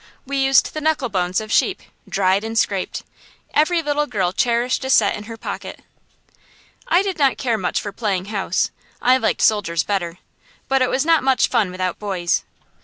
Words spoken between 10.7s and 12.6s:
it was not much fun without boys.